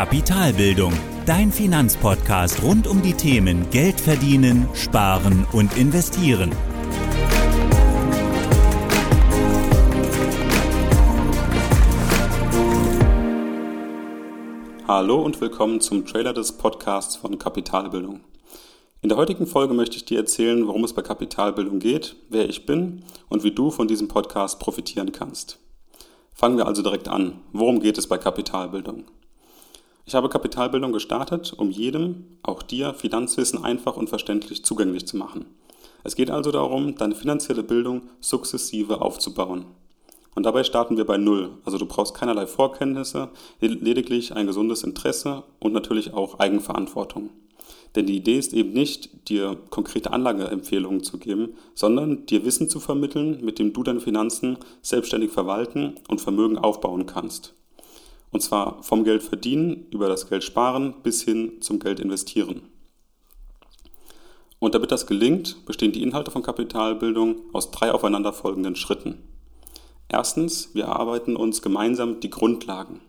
[0.00, 0.94] Kapitalbildung,
[1.26, 6.52] dein Finanzpodcast rund um die Themen Geld verdienen, sparen und investieren.
[14.88, 18.20] Hallo und willkommen zum Trailer des Podcasts von Kapitalbildung.
[19.02, 22.64] In der heutigen Folge möchte ich dir erzählen, worum es bei Kapitalbildung geht, wer ich
[22.64, 25.58] bin und wie du von diesem Podcast profitieren kannst.
[26.32, 27.42] Fangen wir also direkt an.
[27.52, 29.04] Worum geht es bei Kapitalbildung?
[30.10, 35.44] Ich habe Kapitalbildung gestartet, um jedem, auch dir, Finanzwissen einfach und verständlich zugänglich zu machen.
[36.02, 39.66] Es geht also darum, deine finanzielle Bildung sukzessive aufzubauen.
[40.34, 41.52] Und dabei starten wir bei Null.
[41.64, 43.28] Also du brauchst keinerlei Vorkenntnisse,
[43.60, 47.30] lediglich ein gesundes Interesse und natürlich auch Eigenverantwortung.
[47.94, 52.80] Denn die Idee ist eben nicht, dir konkrete Anlageempfehlungen zu geben, sondern dir Wissen zu
[52.80, 57.54] vermitteln, mit dem du deine Finanzen selbstständig verwalten und Vermögen aufbauen kannst.
[58.30, 62.62] Und zwar vom Geld verdienen über das Geld sparen bis hin zum Geld investieren.
[64.60, 69.18] Und damit das gelingt, bestehen die Inhalte von Kapitalbildung aus drei aufeinanderfolgenden Schritten.
[70.08, 73.00] Erstens, wir erarbeiten uns gemeinsam die Grundlagen.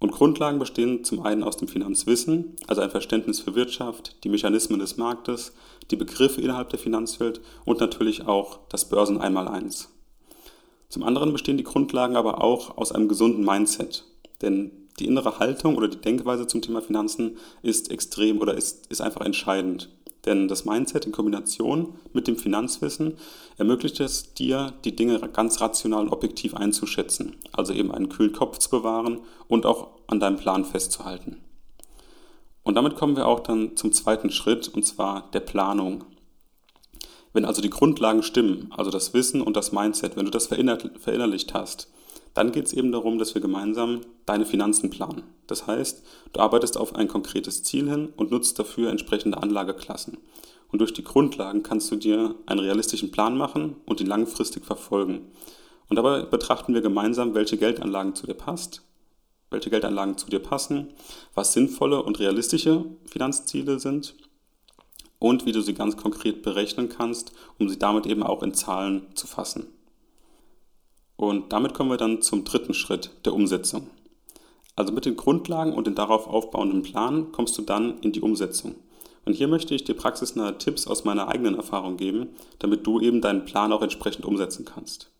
[0.00, 4.80] Und Grundlagen bestehen zum einen aus dem Finanzwissen, also ein Verständnis für Wirtschaft, die Mechanismen
[4.80, 5.52] des Marktes,
[5.90, 9.90] die Begriffe innerhalb der Finanzwelt und natürlich auch das Börsen Einmaleins.
[10.88, 14.04] Zum anderen bestehen die Grundlagen aber auch aus einem gesunden Mindset,
[14.42, 19.00] denn die innere Haltung oder die Denkweise zum Thema Finanzen ist extrem oder ist, ist
[19.00, 19.88] einfach entscheidend.
[20.26, 23.14] Denn das Mindset in Kombination mit dem Finanzwissen
[23.56, 28.58] ermöglicht es dir, die Dinge ganz rational und objektiv einzuschätzen, also eben einen kühlen Kopf
[28.58, 31.38] zu bewahren und auch an deinem Plan festzuhalten.
[32.62, 36.04] Und damit kommen wir auch dann zum zweiten Schritt, und zwar der Planung.
[37.32, 41.54] Wenn also die Grundlagen stimmen, also das Wissen und das Mindset, wenn du das verinnerlicht
[41.54, 41.90] hast,
[42.34, 45.22] dann geht es eben darum, dass wir gemeinsam deine Finanzen planen.
[45.46, 50.18] Das heißt, du arbeitest auf ein konkretes Ziel hin und nutzt dafür entsprechende Anlageklassen.
[50.70, 55.32] Und durch die Grundlagen kannst du dir einen realistischen Plan machen und ihn langfristig verfolgen.
[55.88, 58.82] Und dabei betrachten wir gemeinsam, welche Geldanlagen zu dir passt,
[59.50, 60.92] welche Geldanlagen zu dir passen,
[61.34, 64.14] was sinnvolle und realistische Finanzziele sind
[65.18, 69.08] und wie du sie ganz konkret berechnen kannst, um sie damit eben auch in Zahlen
[69.14, 69.66] zu fassen.
[71.20, 73.90] Und damit kommen wir dann zum dritten Schritt der Umsetzung.
[74.74, 78.76] Also mit den Grundlagen und den darauf aufbauenden Plan kommst du dann in die Umsetzung.
[79.26, 83.20] Und hier möchte ich dir praxisnahe Tipps aus meiner eigenen Erfahrung geben, damit du eben
[83.20, 85.10] deinen Plan auch entsprechend umsetzen kannst.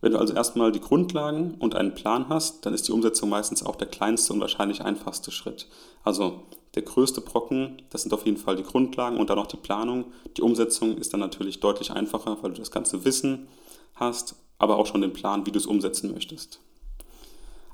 [0.00, 3.66] Wenn du also erstmal die Grundlagen und einen Plan hast, dann ist die Umsetzung meistens
[3.66, 5.66] auch der kleinste und wahrscheinlich einfachste Schritt.
[6.04, 6.42] Also
[6.76, 10.04] der größte Brocken, das sind auf jeden Fall die Grundlagen und dann noch die Planung.
[10.36, 13.48] Die Umsetzung ist dann natürlich deutlich einfacher, weil du das ganze Wissen
[13.96, 16.60] hast aber auch schon den Plan, wie du es umsetzen möchtest.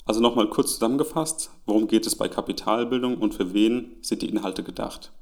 [0.06, 4.62] Also nochmal kurz zusammengefasst, worum geht es bei Kapitalbildung und für wen sind die Inhalte
[4.62, 5.12] gedacht?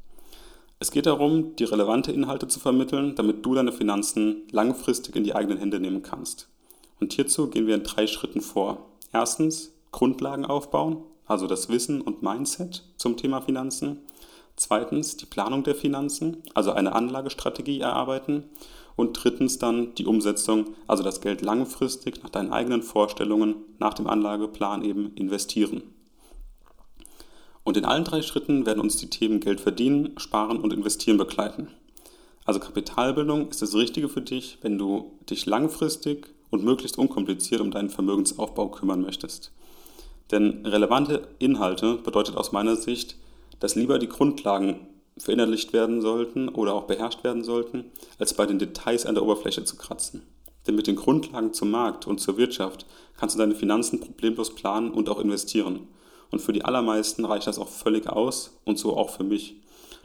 [0.78, 5.34] Es geht darum, die relevante Inhalte zu vermitteln, damit du deine Finanzen langfristig in die
[5.34, 6.48] eigenen Hände nehmen kannst.
[7.00, 8.86] Und hierzu gehen wir in drei Schritten vor.
[9.12, 14.02] Erstens Grundlagen aufbauen, also das Wissen und Mindset zum Thema Finanzen.
[14.54, 18.44] Zweitens die Planung der Finanzen, also eine Anlagestrategie erarbeiten
[18.96, 24.06] und drittens dann die Umsetzung, also das Geld langfristig nach deinen eigenen Vorstellungen, nach dem
[24.06, 25.82] Anlageplan eben investieren.
[27.62, 31.68] Und in allen drei Schritten werden uns die Themen Geld verdienen, sparen und investieren begleiten.
[32.44, 37.72] Also Kapitalbildung ist das Richtige für dich, wenn du dich langfristig und möglichst unkompliziert um
[37.72, 39.52] deinen Vermögensaufbau kümmern möchtest.
[40.30, 43.16] Denn relevante Inhalte bedeutet aus meiner Sicht,
[43.58, 44.86] dass lieber die Grundlagen
[45.18, 47.84] verinnerlicht werden sollten oder auch beherrscht werden sollten,
[48.18, 50.22] als bei den Details an der Oberfläche zu kratzen.
[50.66, 54.90] Denn mit den Grundlagen zum Markt und zur Wirtschaft kannst du deine Finanzen problemlos planen
[54.90, 55.88] und auch investieren.
[56.30, 59.56] Und für die allermeisten reicht das auch völlig aus und so auch für mich.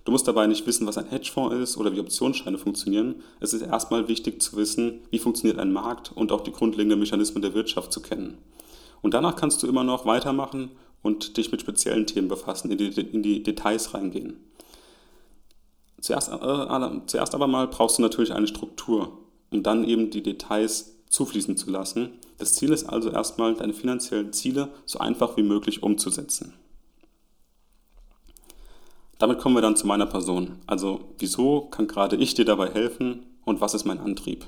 [0.05, 3.15] Du musst dabei nicht wissen, was ein Hedgefonds ist oder wie Optionsscheine funktionieren.
[3.39, 7.41] Es ist erstmal wichtig zu wissen, wie funktioniert ein Markt und auch die grundlegenden Mechanismen
[7.41, 8.37] der Wirtschaft zu kennen.
[9.01, 10.71] Und danach kannst du immer noch weitermachen
[11.03, 14.37] und dich mit speziellen Themen befassen, in die, in die Details reingehen.
[16.01, 19.19] Zuerst, äh, zuerst aber mal brauchst du natürlich eine Struktur,
[19.51, 22.19] um dann eben die Details zufließen zu lassen.
[22.39, 26.53] Das Ziel ist also erstmal, deine finanziellen Ziele so einfach wie möglich umzusetzen.
[29.19, 30.59] Damit kommen wir dann zu meiner Person.
[30.65, 34.47] Also wieso kann gerade ich dir dabei helfen und was ist mein Antrieb?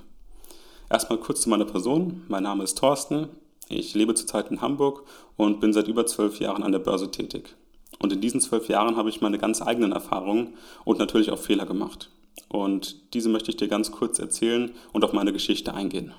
[0.89, 2.23] Erstmal kurz zu meiner Person.
[2.27, 3.29] Mein Name ist Thorsten.
[3.69, 5.03] Ich lebe zurzeit in Hamburg
[5.37, 7.55] und bin seit über zwölf Jahren an der Börse tätig.
[8.03, 11.65] Und in diesen zwölf Jahren habe ich meine ganz eigenen Erfahrungen und natürlich auch Fehler
[11.65, 12.09] gemacht.
[12.49, 16.11] Und diese möchte ich dir ganz kurz erzählen und auf meine Geschichte eingehen.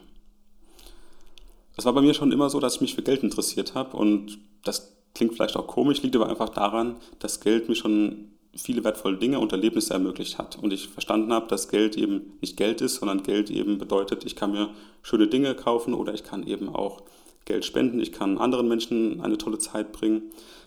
[1.77, 4.39] Es war bei mir schon immer so, dass ich mich für Geld interessiert habe und
[4.65, 9.19] das klingt vielleicht auch komisch, liegt aber einfach daran, dass Geld mir schon viele wertvolle
[9.19, 10.57] Dinge und Erlebnisse ermöglicht hat.
[10.57, 14.37] Und ich verstanden habe, dass Geld eben nicht Geld ist, sondern Geld eben bedeutet, ich
[14.37, 14.71] kann mir
[15.03, 17.03] schöne Dinge kaufen oder ich kann eben auch
[17.45, 20.23] Geld spenden, ich kann anderen Menschen eine tolle Zeit bringen.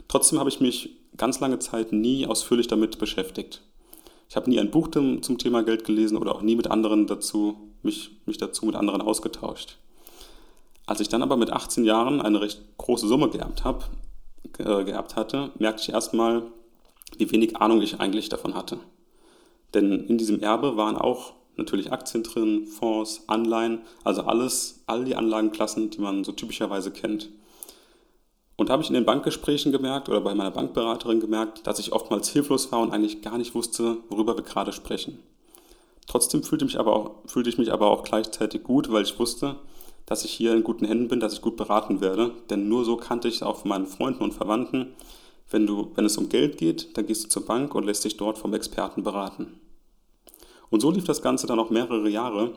[0.08, 3.62] Trotzdem habe ich mich ganz lange Zeit nie ausführlich damit beschäftigt.
[4.30, 7.72] Ich habe nie ein Buch zum Thema Geld gelesen oder auch nie mit anderen dazu,
[7.82, 9.78] mich, mich dazu mit anderen ausgetauscht.
[10.86, 13.90] Als ich dann aber mit 18 Jahren eine recht große Summe geerbt, hab,
[14.58, 16.44] äh, geerbt hatte, merkte ich erstmal,
[17.18, 18.80] wie wenig Ahnung ich eigentlich davon hatte.
[19.74, 25.16] Denn in diesem Erbe waren auch natürlich Aktien drin, Fonds, Anleihen, also alles, all die
[25.16, 27.30] Anlagenklassen, die man so typischerweise kennt.
[28.58, 31.94] Und da habe ich in den Bankgesprächen gemerkt oder bei meiner Bankberaterin gemerkt, dass ich
[31.94, 35.20] oftmals hilflos war und eigentlich gar nicht wusste, worüber wir gerade sprechen.
[36.08, 39.58] Trotzdem fühlte, mich aber auch, fühlte ich mich aber auch gleichzeitig gut, weil ich wusste,
[40.08, 42.32] dass ich hier in guten Händen bin, dass ich gut beraten werde.
[42.50, 44.94] Denn nur so kannte ich es auch von meinen Freunden und Verwandten,
[45.52, 48.18] wenn, du, wenn es um Geld geht, dann gehst du zur Bank und lässt dich
[48.18, 49.60] dort vom Experten beraten.
[50.70, 52.54] Und so lief das Ganze dann auch mehrere Jahre.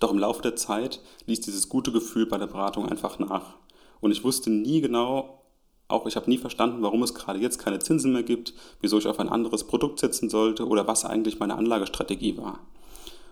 [0.00, 3.56] Doch im Laufe der Zeit ließ dieses gute Gefühl bei der Beratung einfach nach.
[4.00, 5.42] Und ich wusste nie genau,
[5.88, 9.06] auch ich habe nie verstanden, warum es gerade jetzt keine Zinsen mehr gibt, wieso ich
[9.06, 12.60] auf ein anderes Produkt setzen sollte oder was eigentlich meine Anlagestrategie war.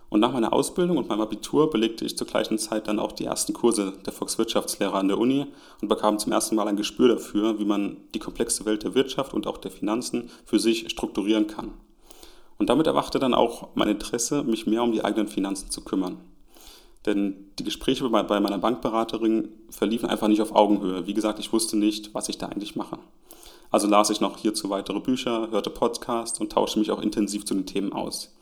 [0.09, 3.25] Und nach meiner Ausbildung und meinem Abitur belegte ich zur gleichen Zeit dann auch die
[3.25, 5.47] ersten Kurse der Volkswirtschaftslehre an der Uni
[5.81, 9.33] und bekam zum ersten Mal ein Gespür dafür, wie man die komplexe Welt der Wirtschaft
[9.33, 11.73] und auch der Finanzen für sich strukturieren kann.
[12.57, 16.17] Und damit erwachte dann auch mein Interesse, mich mehr um die eigenen Finanzen zu kümmern.
[17.05, 21.07] Denn die Gespräche bei meiner Bankberaterin verliefen einfach nicht auf Augenhöhe.
[21.07, 22.99] Wie gesagt, ich wusste nicht, was ich da eigentlich mache.
[23.69, 27.53] Also las ich noch hierzu weitere Bücher, hörte Podcasts und tauschte mich auch intensiv zu
[27.53, 28.33] den Themen aus.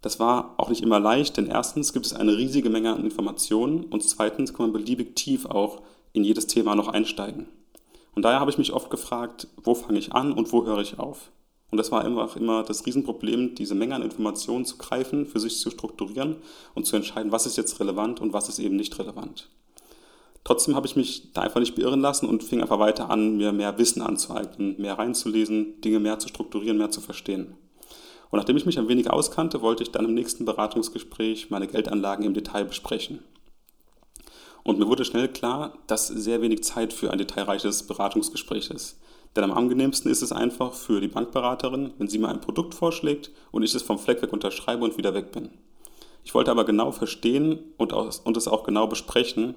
[0.00, 3.84] Das war auch nicht immer leicht, denn erstens gibt es eine riesige Menge an Informationen
[3.84, 5.80] und zweitens kann man beliebig tief auch
[6.12, 7.46] in jedes Thema noch einsteigen.
[8.14, 10.98] Und daher habe ich mich oft gefragt, wo fange ich an und wo höre ich
[10.98, 11.30] auf?
[11.72, 15.58] Und das war einfach immer das Riesenproblem, diese Menge an Informationen zu greifen, für sich
[15.58, 16.36] zu strukturieren
[16.74, 19.48] und zu entscheiden, was ist jetzt relevant und was ist eben nicht relevant.
[20.44, 23.52] Trotzdem habe ich mich da einfach nicht beirren lassen und fing einfach weiter an, mir
[23.52, 27.54] mehr Wissen anzueignen, mehr reinzulesen, Dinge mehr zu strukturieren, mehr zu verstehen.
[28.30, 32.26] Und nachdem ich mich ein wenig auskannte, wollte ich dann im nächsten Beratungsgespräch meine Geldanlagen
[32.26, 33.20] im Detail besprechen.
[34.62, 39.01] Und mir wurde schnell klar, dass sehr wenig Zeit für ein detailreiches Beratungsgespräch ist.
[39.34, 43.30] Denn am angenehmsten ist es einfach für die Bankberaterin, wenn sie mir ein Produkt vorschlägt
[43.50, 45.50] und ich es vom Fleck weg unterschreibe und wieder weg bin.
[46.24, 49.54] Ich wollte aber genau verstehen und, und es auch genau besprechen.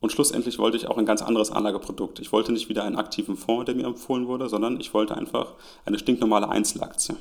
[0.00, 2.20] Und schlussendlich wollte ich auch ein ganz anderes Anlageprodukt.
[2.20, 5.54] Ich wollte nicht wieder einen aktiven Fonds, der mir empfohlen wurde, sondern ich wollte einfach
[5.84, 7.16] eine stinknormale Einzelaktie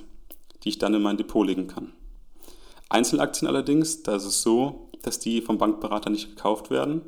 [0.63, 1.93] die ich dann in mein Depot legen kann.
[2.89, 7.01] Einzelaktien allerdings, da ist es so, dass die vom Bankberater nicht gekauft werden,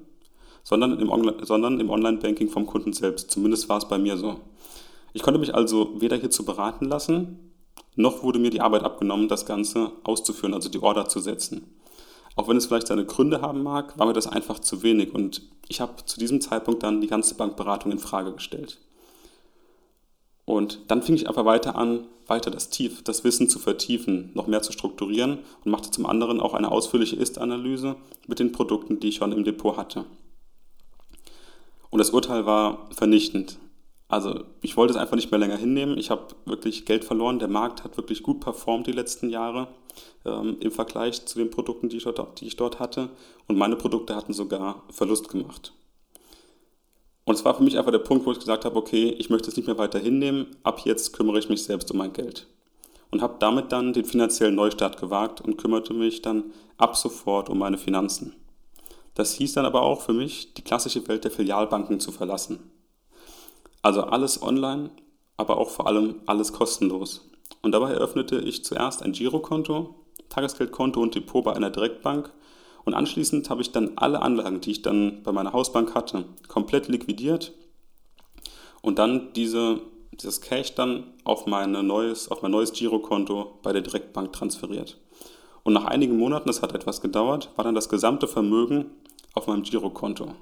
[0.64, 1.12] sondern im,
[1.44, 3.32] sondern im Online-Banking vom Kunden selbst.
[3.32, 4.40] Zumindest war es bei mir so.
[5.14, 7.52] Ich konnte mich also weder hierzu beraten lassen,
[7.96, 11.66] noch wurde mir die Arbeit abgenommen, das Ganze auszuführen, also die Order zu setzen.
[12.36, 15.42] Auch wenn es vielleicht seine Gründe haben mag, war mir das einfach zu wenig und
[15.68, 18.80] ich habe zu diesem Zeitpunkt dann die ganze Bankberatung in Frage gestellt.
[20.46, 24.48] Und dann fing ich einfach weiter an, weiter das, Tief, das Wissen zu vertiefen, noch
[24.48, 29.10] mehr zu strukturieren und machte zum anderen auch eine ausführliche Ist-Analyse mit den Produkten, die
[29.10, 30.06] ich schon im Depot hatte.
[31.90, 33.58] Und das Urteil war vernichtend.
[34.08, 35.98] Also ich wollte es einfach nicht mehr länger hinnehmen.
[35.98, 37.40] Ich habe wirklich Geld verloren.
[37.40, 39.68] Der Markt hat wirklich gut performt die letzten Jahre
[40.26, 43.10] ähm, im Vergleich zu den Produkten, die ich, dort, die ich dort hatte.
[43.48, 45.74] Und meine Produkte hatten sogar Verlust gemacht.
[47.26, 49.52] Und es war für mich einfach der Punkt, wo ich gesagt habe, okay, ich möchte
[49.52, 52.48] es nicht mehr weiter hinnehmen, ab jetzt kümmere ich mich selbst um mein Geld.
[53.12, 56.46] Und habe damit dann den finanziellen Neustart gewagt und kümmerte mich dann
[56.78, 58.36] ab sofort um meine Finanzen.
[59.16, 62.72] Das hieß dann aber auch für mich, die klassische Welt der Filialbanken zu verlassen.
[63.82, 64.92] Also alles online,
[65.38, 67.30] aber auch vor allem alles kostenlos.
[67.62, 69.96] Und dabei eröffnete ich zuerst ein Girokonto,
[70.30, 72.32] Tagesgeldkonto und Depot bei einer Direktbank
[72.86, 76.88] und anschließend habe ich dann alle Anlagen, die ich dann bei meiner Hausbank hatte, komplett
[76.88, 77.54] liquidiert
[78.82, 83.82] und dann diese, dieses Cash dann auf, meine neues, auf mein neues Girokonto bei der
[83.82, 84.98] Direktbank transferiert.
[85.64, 88.86] Und nach einigen Monaten, das hat etwas gedauert, war dann das gesamte Vermögen
[89.34, 90.34] auf meinem Girokonto.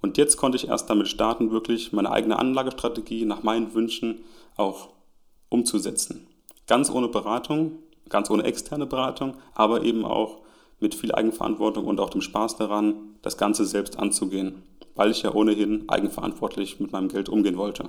[0.00, 4.20] Und jetzt konnte ich erst damit starten, wirklich meine eigene Anlagestrategie nach meinen Wünschen
[4.56, 4.90] auch
[5.48, 6.26] umzusetzen.
[6.66, 7.78] Ganz ohne Beratung,
[8.08, 10.42] ganz ohne externe Beratung, aber eben auch
[10.80, 14.62] mit viel Eigenverantwortung und auch dem Spaß daran, das Ganze selbst anzugehen,
[14.94, 17.88] weil ich ja ohnehin eigenverantwortlich mit meinem Geld umgehen wollte.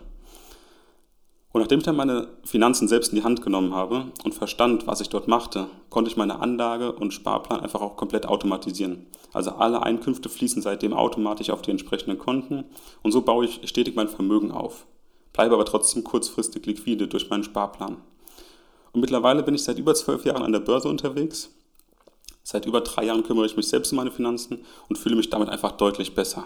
[1.56, 5.00] Und nachdem ich dann meine Finanzen selbst in die Hand genommen habe und verstand, was
[5.00, 9.06] ich dort machte, konnte ich meine Anlage und Sparplan einfach auch komplett automatisieren.
[9.32, 12.66] Also alle Einkünfte fließen seitdem automatisch auf die entsprechenden Konten
[13.04, 14.86] und so baue ich stetig mein Vermögen auf.
[15.32, 18.02] bleibe aber trotzdem kurzfristig liquide durch meinen Sparplan.
[18.92, 21.56] Und mittlerweile bin ich seit über zwölf Jahren an der Börse unterwegs.
[22.44, 25.48] Seit über drei Jahren kümmere ich mich selbst um meine Finanzen und fühle mich damit
[25.48, 26.44] einfach deutlich besser.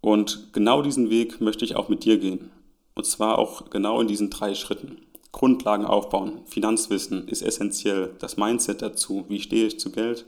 [0.00, 2.50] Und genau diesen Weg möchte ich auch mit dir gehen.
[2.96, 5.02] Und zwar auch genau in diesen drei Schritten.
[5.30, 6.40] Grundlagen aufbauen.
[6.46, 8.14] Finanzwissen ist essentiell.
[8.18, 9.26] Das Mindset dazu.
[9.28, 10.24] Wie stehe ich zu Geld?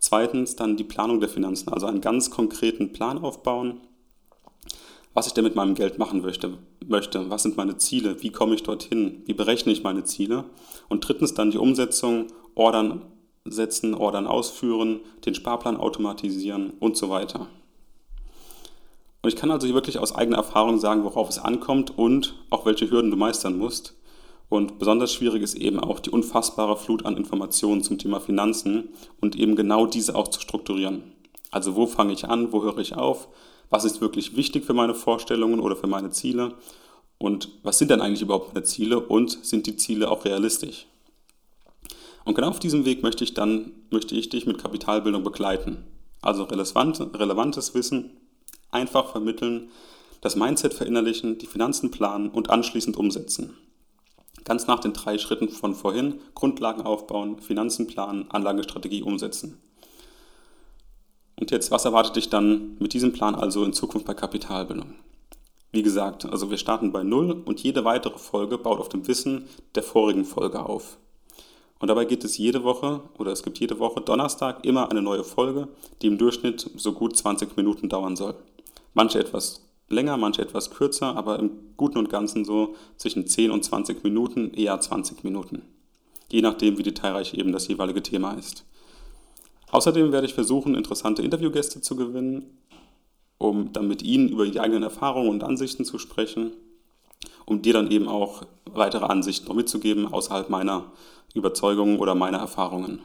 [0.00, 1.72] Zweitens dann die Planung der Finanzen.
[1.72, 3.80] Also einen ganz konkreten Plan aufbauen.
[5.14, 6.58] Was ich denn mit meinem Geld machen möchte.
[6.84, 7.30] möchte.
[7.30, 8.20] Was sind meine Ziele?
[8.20, 9.22] Wie komme ich dorthin?
[9.26, 10.44] Wie berechne ich meine Ziele?
[10.88, 12.26] Und drittens dann die Umsetzung.
[12.56, 13.02] Ordern
[13.44, 17.48] setzen, Ordern ausführen, den Sparplan automatisieren und so weiter.
[19.22, 22.66] Und ich kann also hier wirklich aus eigener Erfahrung sagen, worauf es ankommt und auch
[22.66, 23.94] welche Hürden du meistern musst.
[24.48, 28.88] Und besonders schwierig ist eben auch die unfassbare Flut an Informationen zum Thema Finanzen
[29.20, 31.04] und eben genau diese auch zu strukturieren.
[31.52, 33.28] Also wo fange ich an, wo höre ich auf,
[33.70, 36.54] was ist wirklich wichtig für meine Vorstellungen oder für meine Ziele
[37.18, 40.86] und was sind denn eigentlich überhaupt meine Ziele und sind die Ziele auch realistisch?
[42.24, 45.84] Und genau auf diesem Weg möchte ich dann, möchte ich dich mit Kapitalbildung begleiten.
[46.20, 48.10] Also relevant, relevantes Wissen
[48.72, 49.70] einfach vermitteln,
[50.20, 53.56] das Mindset verinnerlichen, die Finanzen planen und anschließend umsetzen.
[54.44, 59.60] Ganz nach den drei Schritten von vorhin, Grundlagen aufbauen, Finanzen planen, Anlagestrategie umsetzen.
[61.36, 64.94] Und jetzt, was erwartet dich dann mit diesem Plan also in Zukunft bei Kapitalbildung?
[65.72, 69.48] Wie gesagt, also wir starten bei Null und jede weitere Folge baut auf dem Wissen
[69.74, 70.98] der vorigen Folge auf.
[71.78, 75.24] Und dabei geht es jede Woche oder es gibt jede Woche Donnerstag immer eine neue
[75.24, 75.68] Folge,
[76.00, 78.36] die im Durchschnitt so gut 20 Minuten dauern soll.
[78.94, 83.64] Manche etwas länger, manche etwas kürzer, aber im Guten und Ganzen so zwischen 10 und
[83.64, 85.62] 20 Minuten, eher 20 Minuten.
[86.30, 88.64] Je nachdem, wie detailreich eben das jeweilige Thema ist.
[89.70, 92.58] Außerdem werde ich versuchen, interessante Interviewgäste zu gewinnen,
[93.38, 96.52] um dann mit ihnen über die eigenen Erfahrungen und Ansichten zu sprechen,
[97.46, 100.92] um dir dann eben auch weitere Ansichten noch mitzugeben außerhalb meiner
[101.34, 103.00] Überzeugungen oder meiner Erfahrungen.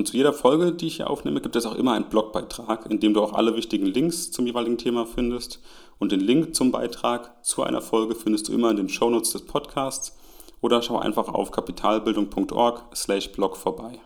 [0.00, 3.00] Und zu jeder Folge, die ich hier aufnehme, gibt es auch immer einen Blogbeitrag, in
[3.00, 5.60] dem du auch alle wichtigen Links zum jeweiligen Thema findest.
[5.98, 9.44] Und den Link zum Beitrag zu einer Folge findest du immer in den Shownotes des
[9.44, 10.16] Podcasts
[10.62, 14.00] oder schau einfach auf kapitalbildung.org/blog vorbei.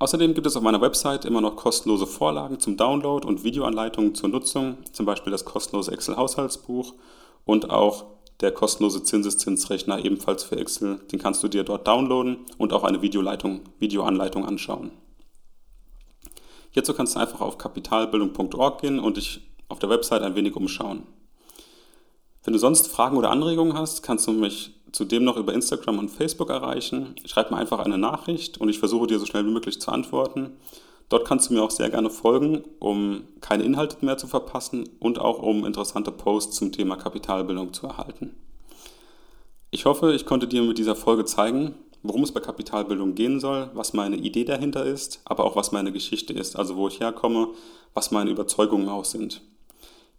[0.00, 4.28] Außerdem gibt es auf meiner Website immer noch kostenlose Vorlagen zum Download und Videoanleitungen zur
[4.28, 6.92] Nutzung, zum Beispiel das kostenlose Excel-Haushaltsbuch
[7.46, 8.04] und auch
[8.40, 10.98] der kostenlose Zinseszinsrechner ebenfalls für Excel.
[11.10, 14.90] Den kannst du dir dort downloaden und auch eine Videoleitung, Videoanleitung anschauen.
[16.70, 21.04] Hierzu kannst du einfach auf kapitalbildung.org gehen und dich auf der Website ein wenig umschauen.
[22.44, 26.10] Wenn du sonst Fragen oder Anregungen hast, kannst du mich zudem noch über Instagram und
[26.10, 27.16] Facebook erreichen.
[27.24, 30.52] Schreib mir einfach eine Nachricht und ich versuche dir so schnell wie möglich zu antworten.
[31.08, 35.20] Dort kannst du mir auch sehr gerne folgen, um keine Inhalte mehr zu verpassen und
[35.20, 38.34] auch um interessante Posts zum Thema Kapitalbildung zu erhalten.
[39.70, 43.70] Ich hoffe, ich konnte dir mit dieser Folge zeigen, worum es bei Kapitalbildung gehen soll,
[43.74, 47.48] was meine Idee dahinter ist, aber auch was meine Geschichte ist, also wo ich herkomme,
[47.94, 49.42] was meine Überzeugungen auch sind.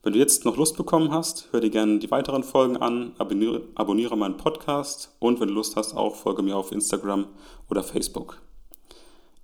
[0.03, 3.63] Wenn du jetzt noch Lust bekommen hast, hör dir gerne die weiteren Folgen an, abonniere,
[3.75, 7.27] abonniere meinen Podcast und wenn du Lust hast, auch folge mir auf Instagram
[7.69, 8.39] oder Facebook.